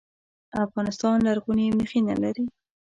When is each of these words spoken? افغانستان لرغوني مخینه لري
افغانستان 0.65 1.15
لرغوني 1.25 1.67
مخینه 1.79 2.13
لري 2.23 2.43